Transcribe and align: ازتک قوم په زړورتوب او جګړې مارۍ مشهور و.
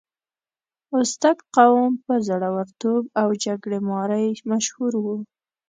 ازتک 0.99 1.37
قوم 1.55 1.89
په 2.05 2.13
زړورتوب 2.27 3.03
او 3.21 3.27
جګړې 3.43 3.79
مارۍ 3.89 4.27
مشهور 4.51 4.93
و. 5.03 5.05